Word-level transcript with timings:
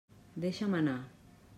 Deixa'm 0.45 0.73
anar! 0.79 0.97